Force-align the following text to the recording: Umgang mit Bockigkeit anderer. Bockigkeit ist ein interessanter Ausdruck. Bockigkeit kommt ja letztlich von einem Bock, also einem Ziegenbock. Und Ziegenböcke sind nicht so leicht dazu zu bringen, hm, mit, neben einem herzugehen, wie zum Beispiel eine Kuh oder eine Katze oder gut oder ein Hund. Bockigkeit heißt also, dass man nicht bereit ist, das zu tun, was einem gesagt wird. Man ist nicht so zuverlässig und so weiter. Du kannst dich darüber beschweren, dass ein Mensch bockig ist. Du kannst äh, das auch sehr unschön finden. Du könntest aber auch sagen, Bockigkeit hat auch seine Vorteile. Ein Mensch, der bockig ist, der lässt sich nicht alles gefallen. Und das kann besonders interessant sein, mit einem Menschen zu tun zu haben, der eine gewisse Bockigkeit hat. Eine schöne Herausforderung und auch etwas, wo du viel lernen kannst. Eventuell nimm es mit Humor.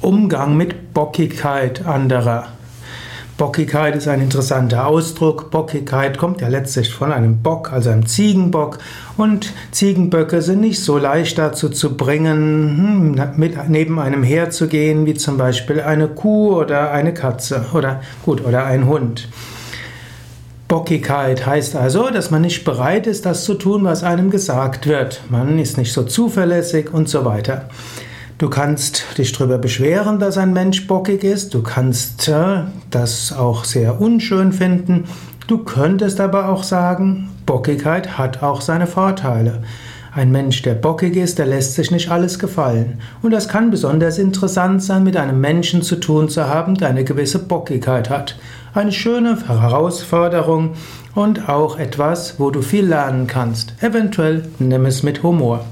Umgang 0.00 0.56
mit 0.56 0.94
Bockigkeit 0.94 1.84
anderer. 1.84 2.48
Bockigkeit 3.36 3.94
ist 3.94 4.08
ein 4.08 4.20
interessanter 4.20 4.86
Ausdruck. 4.86 5.50
Bockigkeit 5.50 6.18
kommt 6.18 6.40
ja 6.40 6.48
letztlich 6.48 6.92
von 6.92 7.12
einem 7.12 7.42
Bock, 7.42 7.72
also 7.72 7.90
einem 7.90 8.06
Ziegenbock. 8.06 8.78
Und 9.16 9.52
Ziegenböcke 9.70 10.42
sind 10.42 10.60
nicht 10.60 10.82
so 10.82 10.98
leicht 10.98 11.38
dazu 11.38 11.68
zu 11.68 11.96
bringen, 11.96 13.16
hm, 13.16 13.32
mit, 13.36 13.68
neben 13.68 13.98
einem 13.98 14.22
herzugehen, 14.22 15.06
wie 15.06 15.14
zum 15.14 15.36
Beispiel 15.36 15.80
eine 15.80 16.08
Kuh 16.08 16.56
oder 16.56 16.90
eine 16.90 17.14
Katze 17.14 17.66
oder 17.74 18.00
gut 18.24 18.44
oder 18.44 18.66
ein 18.66 18.86
Hund. 18.86 19.28
Bockigkeit 20.68 21.46
heißt 21.46 21.76
also, 21.76 22.10
dass 22.10 22.30
man 22.30 22.42
nicht 22.42 22.64
bereit 22.64 23.06
ist, 23.06 23.24
das 23.24 23.44
zu 23.44 23.54
tun, 23.54 23.84
was 23.84 24.04
einem 24.04 24.30
gesagt 24.30 24.86
wird. 24.86 25.22
Man 25.28 25.58
ist 25.58 25.78
nicht 25.78 25.92
so 25.92 26.02
zuverlässig 26.02 26.92
und 26.92 27.08
so 27.08 27.24
weiter. 27.24 27.68
Du 28.38 28.48
kannst 28.48 29.18
dich 29.18 29.32
darüber 29.32 29.58
beschweren, 29.58 30.20
dass 30.20 30.38
ein 30.38 30.52
Mensch 30.52 30.86
bockig 30.86 31.24
ist. 31.24 31.54
Du 31.54 31.62
kannst 31.64 32.28
äh, 32.28 32.60
das 32.88 33.32
auch 33.32 33.64
sehr 33.64 34.00
unschön 34.00 34.52
finden. 34.52 35.06
Du 35.48 35.58
könntest 35.58 36.20
aber 36.20 36.48
auch 36.48 36.62
sagen, 36.62 37.30
Bockigkeit 37.46 38.16
hat 38.16 38.44
auch 38.44 38.60
seine 38.60 38.86
Vorteile. 38.86 39.62
Ein 40.14 40.30
Mensch, 40.30 40.62
der 40.62 40.74
bockig 40.74 41.16
ist, 41.16 41.40
der 41.40 41.46
lässt 41.46 41.74
sich 41.74 41.90
nicht 41.90 42.12
alles 42.12 42.38
gefallen. 42.38 43.00
Und 43.22 43.32
das 43.32 43.48
kann 43.48 43.72
besonders 43.72 44.18
interessant 44.18 44.84
sein, 44.84 45.02
mit 45.02 45.16
einem 45.16 45.40
Menschen 45.40 45.82
zu 45.82 45.96
tun 45.96 46.28
zu 46.28 46.46
haben, 46.46 46.76
der 46.76 46.90
eine 46.90 47.02
gewisse 47.02 47.40
Bockigkeit 47.40 48.08
hat. 48.08 48.38
Eine 48.72 48.92
schöne 48.92 49.36
Herausforderung 49.48 50.74
und 51.16 51.48
auch 51.48 51.76
etwas, 51.76 52.38
wo 52.38 52.52
du 52.52 52.62
viel 52.62 52.86
lernen 52.86 53.26
kannst. 53.26 53.74
Eventuell 53.82 54.44
nimm 54.60 54.86
es 54.86 55.02
mit 55.02 55.24
Humor. 55.24 55.64